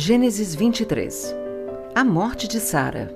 [0.00, 1.34] Gênesis 23
[1.92, 3.12] A morte de Sara.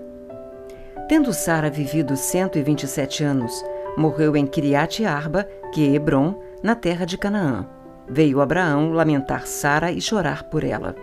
[1.08, 3.52] Tendo Sara vivido 127 anos,
[3.96, 7.68] morreu em Kiriat Arba, que é Hebron, na terra de Canaã.
[8.08, 10.96] Veio Abraão lamentar Sara e chorar por ela.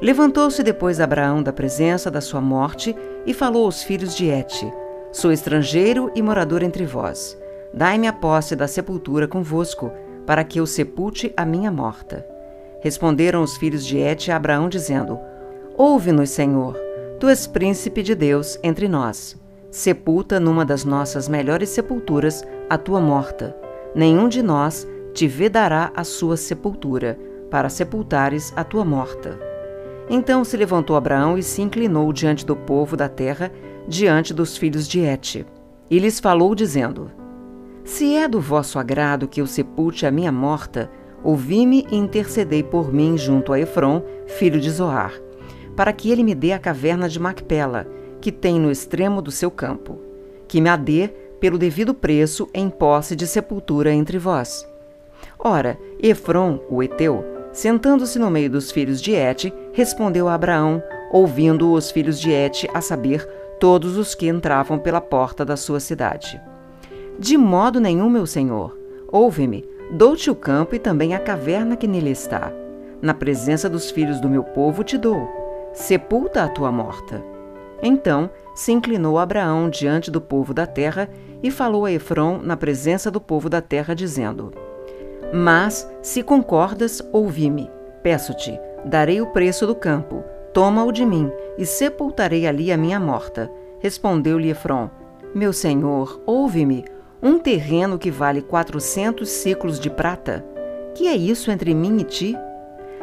[0.00, 2.96] Levantou-se depois Abraão da presença da sua morte
[3.26, 4.72] e falou aos filhos de Et:
[5.12, 7.38] Sou estrangeiro e morador entre vós.
[7.74, 9.92] Dai-me a posse da sepultura convosco,
[10.24, 12.32] para que eu sepulte a minha morta.
[12.84, 15.18] Responderam os filhos de Et a Abraão, dizendo:
[15.74, 16.76] Ouve-nos, Senhor,
[17.18, 19.40] tu és príncipe de Deus entre nós.
[19.70, 23.56] Sepulta numa das nossas melhores sepulturas a tua morta.
[23.94, 27.18] Nenhum de nós te vedará a sua sepultura,
[27.50, 29.40] para sepultares a tua morta.
[30.10, 33.50] Então se levantou Abraão e se inclinou diante do povo da terra,
[33.88, 35.46] diante dos filhos de Et.
[35.88, 37.10] E lhes falou, dizendo:
[37.82, 40.90] Se é do vosso agrado que eu sepulte a minha morta,
[41.24, 45.14] Ouvi-me e intercedei por mim junto a Efron, filho de Zoar,
[45.74, 47.86] para que ele me dê a caverna de Macpela,
[48.20, 49.98] que tem no extremo do seu campo,
[50.46, 51.08] que me a dê
[51.40, 54.68] pelo devido preço em posse de sepultura entre vós.
[55.38, 61.72] Ora, Efron, o Eteu, sentando-se no meio dos filhos de Et, respondeu a Abraão, ouvindo
[61.72, 63.26] os filhos de Et, a saber,
[63.58, 66.40] todos os que entravam pela porta da sua cidade.
[67.18, 68.76] De modo nenhum, meu senhor,
[69.08, 72.52] ouve-me, Dou-te o campo e também a caverna que nele está.
[73.00, 75.28] Na presença dos filhos do meu povo te dou.
[75.72, 77.22] Sepulta a tua morta.
[77.82, 81.08] Então se inclinou Abraão diante do povo da terra
[81.42, 84.52] e falou a Efron na presença do povo da terra, dizendo:
[85.32, 87.70] Mas, se concordas, ouvi-me.
[88.02, 90.24] Peço-te, darei o preço do campo.
[90.52, 93.50] Toma-o de mim, e sepultarei ali a minha morta.
[93.80, 94.88] Respondeu-lhe Efron:
[95.34, 96.84] Meu senhor, ouve-me
[97.24, 100.44] um terreno que vale quatrocentos ciclos de prata?
[100.94, 102.36] Que é isso entre mim e ti?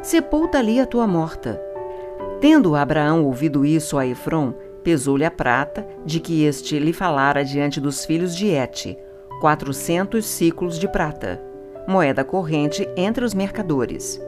[0.03, 1.59] Sepulta ali a tua morta.
[2.39, 7.81] Tendo Abraão ouvido isso a Efron, pesou-lhe a prata, de que este lhe falara diante
[7.81, 8.95] dos filhos de Et,
[9.41, 11.41] quatrocentos ciclos de prata,
[11.88, 14.22] moeda corrente entre os mercadores.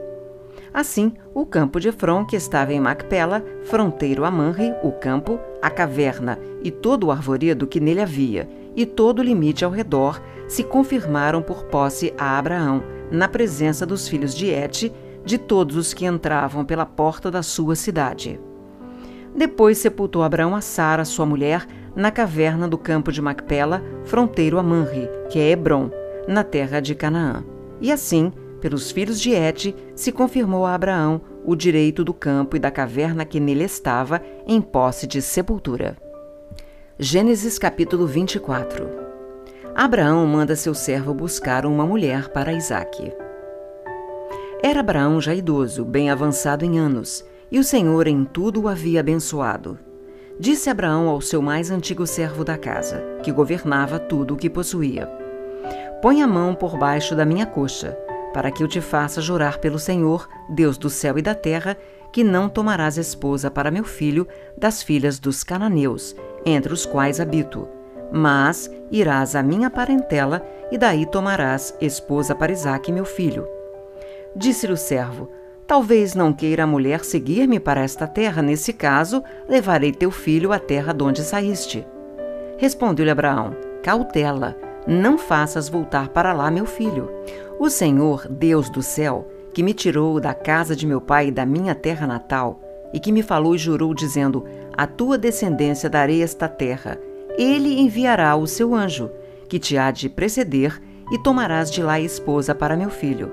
[0.74, 5.70] Assim, o campo de Efron, que estava em Macpela, fronteiro a Manre, o campo, a
[5.70, 10.64] caverna e todo o arvoredo que nele havia, e todo o limite ao redor se
[10.64, 14.92] confirmaram por posse a Abraão, na presença dos filhos de Et,
[15.24, 18.40] de todos os que entravam pela porta da sua cidade.
[19.36, 24.64] Depois sepultou Abraão a Sara, sua mulher, na caverna do campo de Macpela, fronteiro a
[24.64, 25.90] Manre, que é Hebron,
[26.28, 27.44] na terra de Canaã.
[27.80, 32.60] E assim, pelos filhos de Et, se confirmou a Abraão o direito do campo e
[32.60, 35.98] da caverna que nele estava, em posse de sepultura.
[37.00, 38.88] Gênesis capítulo 24
[39.74, 43.12] Abraão manda seu servo buscar uma mulher para Isaque.
[44.62, 49.00] Era Abraão já idoso, bem avançado em anos, e o Senhor em tudo o havia
[49.00, 49.80] abençoado.
[50.40, 55.08] Disse Abraão ao seu mais antigo servo da casa, que governava tudo o que possuía:
[56.00, 57.98] Põe a mão por baixo da minha coxa,
[58.36, 61.76] para que eu te faça jurar pelo Senhor, Deus do céu e da terra,
[62.12, 66.16] que não tomarás esposa para meu filho das filhas dos cananeus,
[66.46, 67.68] entre os quais habito.
[68.12, 73.48] Mas irás à minha parentela, e daí tomarás esposa para Isaque, meu filho.
[74.36, 75.30] Disse-lhe o servo:
[75.66, 80.60] Talvez não queira a mulher seguir-me para esta terra, nesse caso, levarei teu filho à
[80.60, 81.86] terra de onde saíste.
[82.58, 84.56] Respondeu-lhe Abraão: Cautela,
[84.86, 87.10] não faças voltar para lá meu filho.
[87.60, 91.46] O Senhor, Deus do céu, que me tirou da casa de meu pai e da
[91.46, 92.60] minha terra natal,
[92.94, 94.46] e que me falou e jurou, dizendo:
[94.76, 97.00] A tua descendência darei esta terra.
[97.38, 99.12] Ele enviará o seu anjo,
[99.48, 103.32] que te há de preceder, e tomarás de lá esposa para meu filho.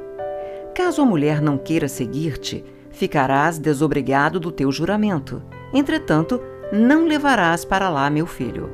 [0.74, 5.42] Caso a mulher não queira seguir-te, ficarás desobrigado do teu juramento.
[5.72, 6.40] Entretanto,
[6.72, 8.70] não levarás para lá meu filho.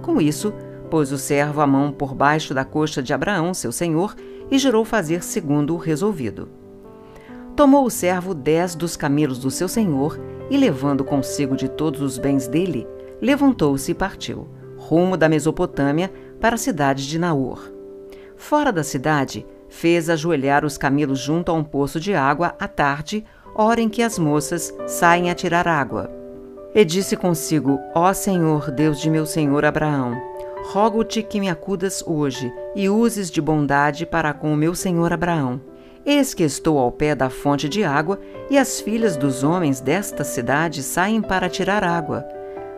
[0.00, 0.52] Com isso,
[0.88, 4.14] pôs o servo a mão por baixo da coxa de Abraão, seu senhor,
[4.50, 6.48] e jurou fazer segundo o resolvido.
[7.56, 12.18] Tomou o servo dez dos camelos do seu senhor e, levando consigo de todos os
[12.18, 12.86] bens dele,
[13.18, 17.72] levantou-se e partiu, rumo da Mesopotâmia para a cidade de Naor.
[18.36, 23.24] Fora da cidade, fez ajoelhar os camelos junto a um poço de água à tarde,
[23.54, 26.10] hora em que as moças saem a tirar água.
[26.74, 30.12] E disse consigo: Ó Senhor, Deus de meu senhor Abraão,
[30.72, 35.65] rogo-te que me acudas hoje e uses de bondade para com o meu senhor Abraão
[36.06, 40.22] Eis que estou ao pé da fonte de água, e as filhas dos homens desta
[40.22, 42.24] cidade saem para tirar água.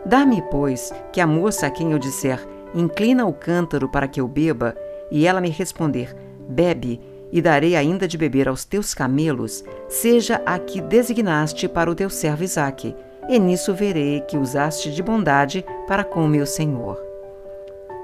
[0.03, 2.43] Dá-me, pois, que a moça a quem eu disser,
[2.73, 4.75] inclina o cântaro para que eu beba,
[5.11, 6.15] e ela me responder,
[6.49, 6.99] bebe,
[7.31, 12.09] e darei ainda de beber aos teus camelos, seja a que designaste para o teu
[12.09, 12.95] servo Isaque,
[13.27, 16.99] e nisso verei que usaste de bondade para com meu senhor.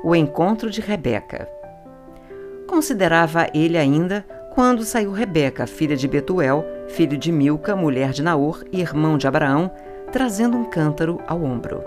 [0.04, 1.50] O encontro de Rebeca.
[2.68, 4.24] Considerava ele ainda
[4.56, 9.28] quando saiu Rebeca, filha de Betuel, filho de Milca, mulher de Naor e irmão de
[9.28, 9.70] Abraão,
[10.14, 11.84] trazendo um cântaro ao ombro.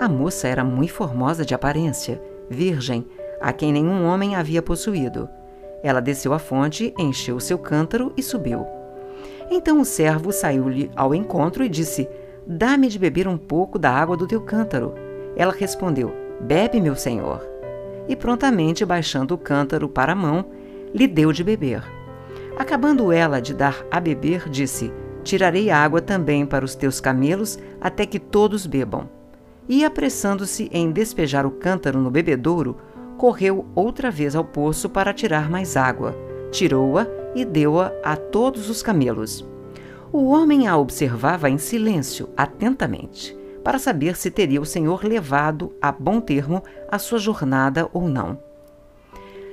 [0.00, 2.20] A moça era muito formosa de aparência,
[2.50, 3.06] virgem,
[3.40, 5.28] a quem nenhum homem havia possuído.
[5.84, 8.66] Ela desceu à fonte, encheu seu cântaro e subiu.
[9.48, 12.08] Então o servo saiu-lhe ao encontro e disse:
[12.44, 14.94] Dá-me de beber um pouco da água do teu cântaro.
[15.36, 17.40] Ela respondeu: Bebe, meu senhor.
[18.08, 20.46] E prontamente, baixando o cântaro para a mão,
[20.92, 21.99] lhe deu de beber.
[22.56, 24.92] Acabando ela de dar a beber, disse:
[25.22, 29.08] Tirarei água também para os teus camelos, até que todos bebam.
[29.68, 32.76] E apressando-se em despejar o cântaro no bebedouro,
[33.16, 36.16] correu outra vez ao poço para tirar mais água.
[36.50, 39.46] Tirou-a e deu-a a todos os camelos.
[40.12, 45.92] O homem a observava em silêncio, atentamente, para saber se teria o Senhor levado a
[45.92, 48.38] bom termo a sua jornada ou não.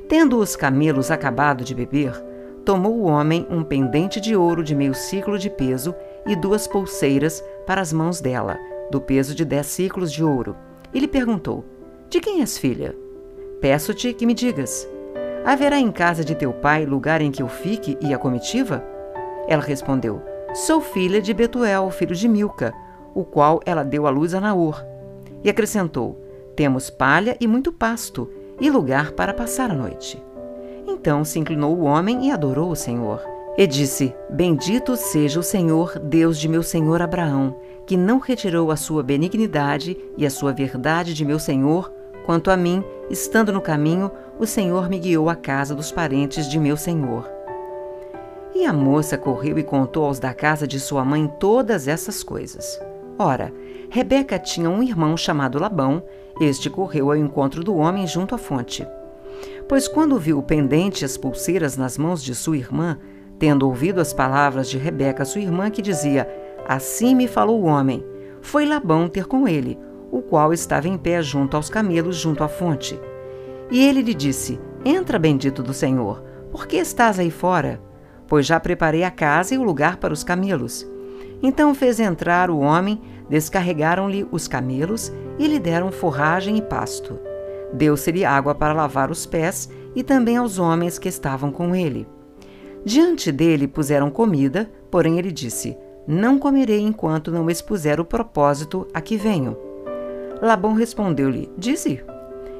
[0.09, 2.13] Tendo os camelos acabado de beber,
[2.67, 7.41] tomou o homem um pendente de ouro de meio ciclo de peso e duas pulseiras
[7.65, 8.57] para as mãos dela,
[8.91, 10.53] do peso de dez ciclos de ouro,
[10.93, 11.63] e lhe perguntou:
[12.09, 12.93] De quem és filha?
[13.61, 14.85] Peço-te que me digas:
[15.45, 18.83] Haverá em casa de teu pai lugar em que eu fique e a comitiva?
[19.47, 20.21] Ela respondeu:
[20.53, 22.73] Sou filha de Betuel, filho de Milca,
[23.15, 24.83] o qual ela deu à luz a Naor.
[25.41, 26.21] E acrescentou:
[26.53, 28.29] Temos palha e muito pasto,
[28.59, 30.21] e lugar para passar a noite.
[31.07, 33.21] Então se inclinou o homem e adorou o Senhor.
[33.57, 37.56] E disse: Bendito seja o Senhor, Deus de meu senhor Abraão,
[37.86, 41.89] que não retirou a sua benignidade e a sua verdade de meu senhor
[42.25, 46.59] Quanto a mim, estando no caminho, o Senhor me guiou à casa dos parentes de
[46.59, 47.25] meu senhor.
[48.53, 52.77] E a moça correu e contou aos da casa de sua mãe todas essas coisas.
[53.18, 53.53] Ora,
[53.89, 56.03] Rebeca tinha um irmão chamado Labão,
[56.42, 58.86] este correu ao encontro do homem junto à fonte.
[59.67, 62.97] Pois quando viu pendente as pulseiras nas mãos de sua irmã,
[63.37, 66.27] tendo ouvido as palavras de Rebeca, sua irmã, que dizia:
[66.65, 68.05] Assim me falou o homem,
[68.41, 69.77] foi Labão ter com ele,
[70.09, 72.97] o qual estava em pé junto aos camelos, junto à fonte.
[73.69, 77.81] E ele lhe disse: Entra, bendito do Senhor, por que estás aí fora?
[78.25, 80.89] Pois já preparei a casa e o lugar para os camelos.
[81.43, 87.19] Então fez entrar o homem, descarregaram-lhe os camelos e lhe deram forragem e pasto.
[87.73, 92.07] Deu-se-lhe água para lavar os pés e também aos homens que estavam com ele.
[92.85, 95.77] Diante dele puseram comida, porém ele disse:
[96.07, 99.57] Não comerei enquanto não expuser o propósito a que venho.
[100.41, 102.01] Labão respondeu-lhe: Dize.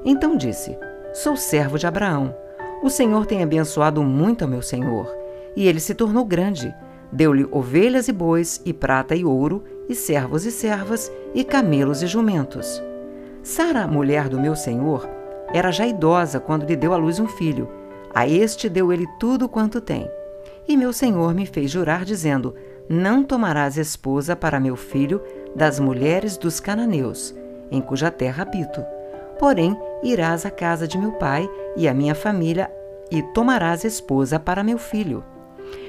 [0.04, 0.78] Então disse:
[1.14, 2.36] Sou servo de Abraão.
[2.84, 5.16] O Senhor tem abençoado muito a meu senhor.
[5.56, 6.74] E ele se tornou grande.
[7.12, 12.08] Deu-lhe ovelhas e bois, e prata e ouro, e servos e servas, e camelos e
[12.08, 12.84] jumentos.
[13.48, 15.10] Sara, mulher do meu senhor,
[15.54, 17.70] era já idosa quando lhe deu à luz um filho.
[18.14, 20.12] A este deu ele tudo quanto tem.
[20.68, 22.54] E meu senhor me fez jurar, dizendo:
[22.90, 25.22] Não tomarás esposa para meu filho
[25.56, 27.34] das mulheres dos cananeus
[27.72, 28.84] em cuja terra habito.
[29.40, 32.70] Porém, irás à casa de meu pai e à minha família
[33.10, 35.24] e tomarás esposa para meu filho.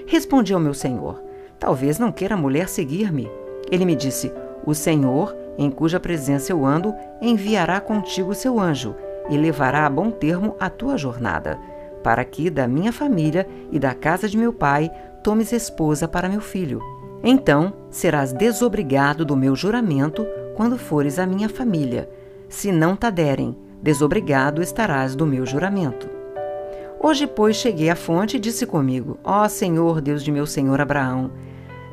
[0.07, 1.21] Respondi ao meu senhor:
[1.59, 3.29] Talvez não queira a mulher seguir-me.
[3.69, 4.33] Ele me disse:
[4.65, 8.95] O Senhor, em cuja presença eu ando, enviará contigo seu anjo
[9.29, 11.59] e levará a bom termo a tua jornada,
[12.03, 14.91] para que da minha família e da casa de meu pai
[15.23, 16.81] tomes esposa para meu filho.
[17.23, 20.25] Então serás desobrigado do meu juramento
[20.55, 22.09] quando fores à minha família.
[22.49, 26.09] Se não te derem, desobrigado estarás do meu juramento.
[27.01, 31.31] Hoje, pois, cheguei à fonte e disse comigo: Ó Senhor, Deus de meu senhor Abraão,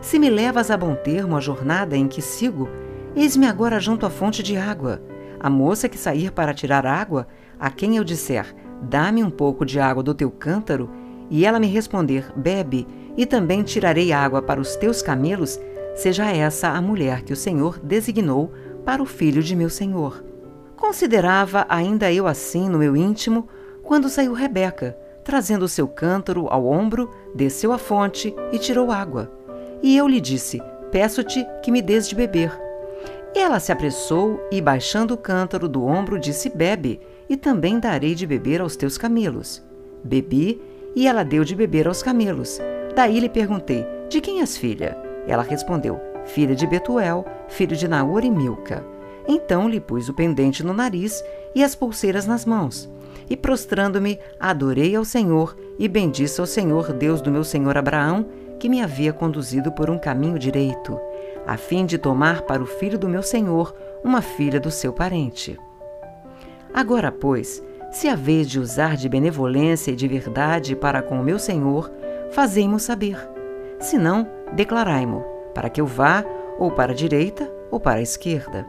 [0.01, 2.69] se me levas a bom termo a jornada em que sigo,
[3.15, 5.01] eis-me agora junto à fonte de água.
[5.39, 7.27] A moça que sair para tirar água,
[7.59, 10.89] a quem eu disser: Dá-me um pouco de água do teu cântaro,
[11.29, 15.59] e ela me responder: Bebe, e também tirarei água para os teus camelos,
[15.95, 18.51] seja essa a mulher que o Senhor designou
[18.83, 20.23] para o filho de meu senhor.
[20.75, 23.47] Considerava ainda eu assim no meu íntimo,
[23.81, 29.31] quando saiu Rebeca, trazendo o seu cântaro ao ombro, desceu à fonte e tirou água.
[29.81, 32.64] E eu lhe disse: Peço-te que me des de beber.
[33.35, 38.25] Ela se apressou e, baixando o cântaro do ombro, disse: Bebe, e também darei de
[38.25, 39.61] beber aos teus camelos.
[40.01, 40.61] Bebi,
[40.95, 42.61] e ela deu de beber aos camelos.
[42.95, 44.97] Daí lhe perguntei: De quem és filha?
[45.27, 48.85] Ela respondeu: Filha de Betuel, filho de Naor e Milca.
[49.27, 51.21] Então lhe pus o pendente no nariz
[51.53, 52.89] e as pulseiras nas mãos.
[53.29, 58.25] E prostrando-me, adorei ao Senhor e bendisse ao Senhor, Deus do meu senhor Abraão,
[58.59, 60.99] que me havia conduzido por um caminho direito,
[61.47, 65.57] a fim de tomar para o filho do meu senhor uma filha do seu parente.
[66.73, 71.23] Agora, pois, se a vez de usar de benevolência e de verdade para com o
[71.23, 71.91] meu senhor,
[72.31, 73.17] fazei-mo saber.
[73.79, 75.23] Se não, declarai-mo,
[75.53, 76.23] para que eu vá
[76.59, 78.65] ou para a direita ou para a esquerda.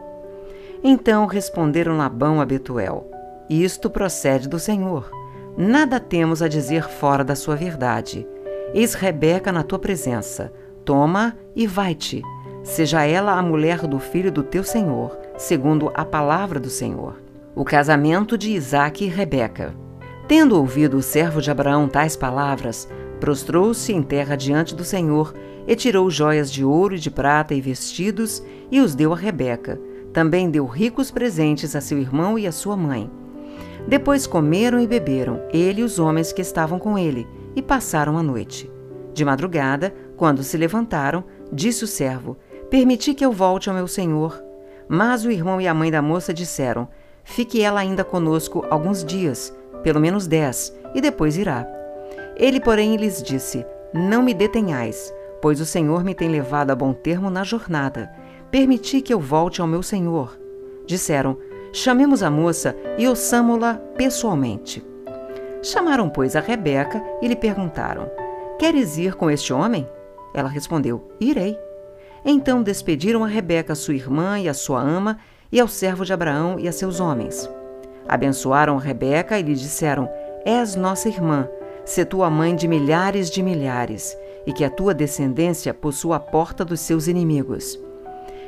[0.83, 3.09] Então responderam Labão a Betuel:
[3.49, 5.11] Isto procede do Senhor.
[5.57, 8.27] Nada temos a dizer fora da sua verdade.
[8.73, 10.53] Eis Rebeca na tua presença.
[10.85, 12.21] Toma e vai-te.
[12.67, 17.15] Seja ela a mulher do filho do teu senhor, segundo a palavra do Senhor.
[17.55, 19.73] O casamento de Isaque e Rebeca.
[20.27, 22.85] Tendo ouvido o servo de Abraão tais palavras,
[23.21, 25.33] prostrou-se em terra diante do Senhor
[25.65, 29.79] e tirou joias de ouro e de prata e vestidos e os deu a Rebeca.
[30.11, 33.09] Também deu ricos presentes a seu irmão e a sua mãe.
[33.87, 38.21] Depois comeram e beberam, ele e os homens que estavam com ele, e passaram a
[38.21, 38.69] noite.
[39.13, 42.37] De madrugada, quando se levantaram, disse o servo:
[42.69, 44.43] Permiti que eu volte ao meu senhor.
[44.89, 46.87] Mas o irmão e a mãe da moça disseram:
[47.23, 51.67] Fique ela ainda conosco alguns dias, pelo menos dez, e depois irá.
[52.35, 56.93] Ele, porém, lhes disse: Não me detenhais, pois o Senhor me tem levado a bom
[56.93, 58.11] termo na jornada.
[58.51, 60.37] Permiti que eu volte ao meu senhor.
[60.85, 61.37] Disseram:
[61.73, 64.85] Chamemos a moça e ouçamo-la pessoalmente.
[65.61, 68.09] Chamaram, pois, a Rebeca e lhe perguntaram:
[68.59, 69.87] Queres ir com este homem?
[70.33, 71.57] Ela respondeu: Irei.
[72.25, 75.17] Então despediram a Rebeca, sua irmã e a sua ama,
[75.51, 77.49] e ao servo de Abraão e a seus homens.
[78.07, 80.09] Abençoaram a Rebeca e lhe disseram:
[80.45, 81.47] És nossa irmã,
[81.85, 86.63] se tua mãe de milhares de milhares, e que a tua descendência possua a porta
[86.63, 87.79] dos seus inimigos.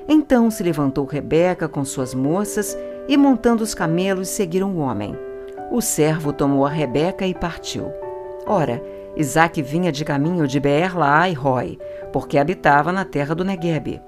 [0.07, 5.15] Então se levantou Rebeca com suas moças e, montando os camelos, seguiram o homem.
[5.71, 7.91] O servo tomou a Rebeca e partiu.
[8.47, 8.81] Ora,
[9.15, 11.79] Isaac vinha de caminho de Beer-Laai Roy,
[12.13, 14.01] porque habitava na terra do Neguebe.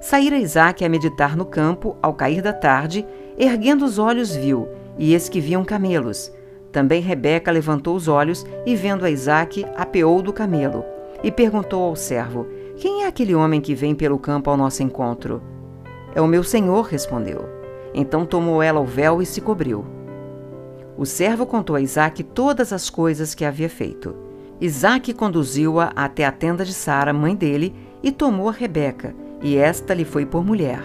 [0.00, 5.12] Saíra Isaac a meditar no campo, ao cair da tarde, erguendo os olhos viu, e
[5.12, 6.32] eis que viam camelos.
[6.70, 10.84] Também Rebeca levantou os olhos e, vendo a Isaac, apeou do camelo,
[11.22, 15.42] e perguntou ao servo: Quem é aquele homem que vem pelo campo ao nosso encontro?
[16.14, 17.48] É o meu senhor, respondeu.
[17.92, 19.84] Então tomou ela o véu e se cobriu.
[20.96, 24.27] O servo contou a Isaac todas as coisas que havia feito.
[24.60, 29.94] Isaac conduziu-a até a tenda de Sara, mãe dele, e tomou a Rebeca, e esta
[29.94, 30.82] lhe foi por mulher.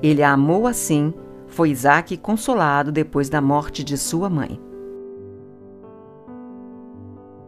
[0.00, 1.12] Ele a amou assim,
[1.48, 4.60] foi Isaac consolado depois da morte de sua mãe.